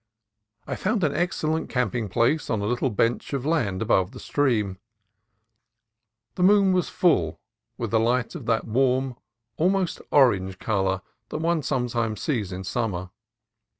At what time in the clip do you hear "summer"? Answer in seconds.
12.63-13.11